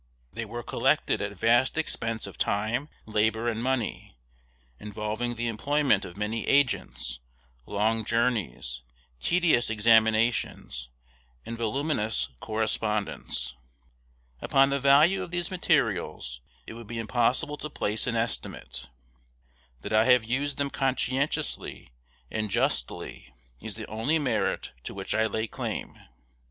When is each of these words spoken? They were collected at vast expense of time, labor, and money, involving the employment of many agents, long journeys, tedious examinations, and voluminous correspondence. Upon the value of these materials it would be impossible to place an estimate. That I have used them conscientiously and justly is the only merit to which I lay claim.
They 0.33 0.45
were 0.45 0.63
collected 0.63 1.21
at 1.21 1.33
vast 1.37 1.77
expense 1.77 2.25
of 2.25 2.35
time, 2.39 2.89
labor, 3.05 3.47
and 3.47 3.61
money, 3.61 4.17
involving 4.79 5.35
the 5.35 5.45
employment 5.45 6.05
of 6.05 6.17
many 6.17 6.47
agents, 6.47 7.19
long 7.67 8.03
journeys, 8.03 8.81
tedious 9.19 9.69
examinations, 9.69 10.89
and 11.45 11.55
voluminous 11.55 12.29
correspondence. 12.39 13.53
Upon 14.41 14.71
the 14.71 14.79
value 14.79 15.21
of 15.21 15.29
these 15.29 15.51
materials 15.51 16.41
it 16.65 16.73
would 16.73 16.87
be 16.87 16.97
impossible 16.97 17.57
to 17.57 17.69
place 17.69 18.07
an 18.07 18.15
estimate. 18.15 18.89
That 19.81 19.93
I 19.93 20.05
have 20.05 20.23
used 20.23 20.57
them 20.57 20.71
conscientiously 20.71 21.91
and 22.31 22.49
justly 22.49 23.35
is 23.59 23.75
the 23.75 23.85
only 23.85 24.17
merit 24.17 24.71
to 24.85 24.95
which 24.95 25.13
I 25.13 25.27
lay 25.27 25.45
claim. 25.45 25.99